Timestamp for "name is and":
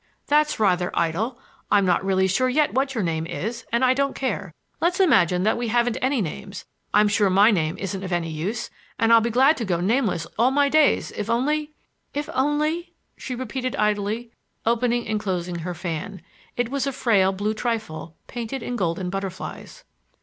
3.03-3.85